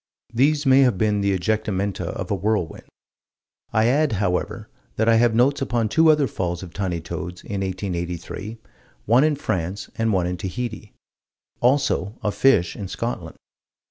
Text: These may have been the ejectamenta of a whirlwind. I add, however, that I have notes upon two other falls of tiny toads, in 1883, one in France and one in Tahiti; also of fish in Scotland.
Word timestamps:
These 0.33 0.65
may 0.65 0.79
have 0.79 0.97
been 0.97 1.21
the 1.21 1.31
ejectamenta 1.37 2.05
of 2.07 2.31
a 2.31 2.35
whirlwind. 2.35 2.85
I 3.71 3.85
add, 3.85 4.13
however, 4.13 4.67
that 4.95 5.07
I 5.07 5.17
have 5.17 5.35
notes 5.35 5.61
upon 5.61 5.89
two 5.89 6.09
other 6.09 6.25
falls 6.25 6.63
of 6.63 6.73
tiny 6.73 6.99
toads, 6.99 7.43
in 7.43 7.61
1883, 7.61 8.57
one 9.05 9.23
in 9.23 9.35
France 9.35 9.91
and 9.99 10.11
one 10.11 10.25
in 10.25 10.37
Tahiti; 10.37 10.93
also 11.59 12.17
of 12.23 12.33
fish 12.33 12.75
in 12.75 12.87
Scotland. 12.87 13.35